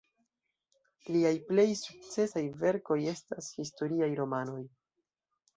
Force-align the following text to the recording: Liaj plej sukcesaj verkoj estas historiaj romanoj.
Liaj 1.15 1.33
plej 1.49 1.67
sukcesaj 1.81 2.43
verkoj 2.63 2.99
estas 3.15 3.51
historiaj 3.59 4.11
romanoj. 4.23 4.61